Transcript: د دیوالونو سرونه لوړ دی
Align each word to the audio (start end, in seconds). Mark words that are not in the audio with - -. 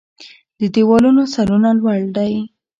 د 0.59 0.61
دیوالونو 0.75 1.21
سرونه 1.33 1.69
لوړ 1.79 2.01
دی 2.17 2.31